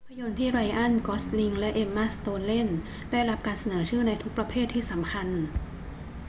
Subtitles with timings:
[0.03, 2.67] ภาพยนตร์ที่ไรอัน กอสลิงและเอ็มม่า สโตนเล่น
[3.11, 5.27] ได้รับการเสนอชื่อในทุกประเภทที่สำคัญ